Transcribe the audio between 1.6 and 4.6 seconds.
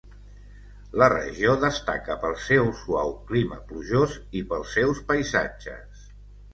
destaca pel seu suau clima plujós i